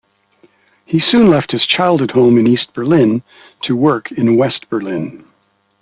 [0.83, 3.21] He soon left his childhood home in East Berlin
[3.65, 5.25] to work in West Berlin.